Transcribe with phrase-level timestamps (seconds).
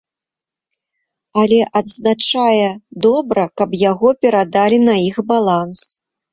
[1.41, 2.65] Але, адзначае,
[3.09, 5.79] добра, каб яго перадалі на іх баланс.